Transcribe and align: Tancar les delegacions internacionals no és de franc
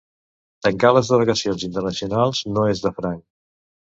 Tancar 0.67 0.89
les 0.97 1.09
delegacions 1.15 1.65
internacionals 1.67 2.41
no 2.55 2.63
és 2.71 2.83
de 2.87 2.95
franc 3.01 3.23